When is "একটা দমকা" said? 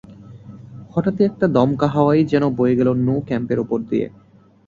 1.25-1.87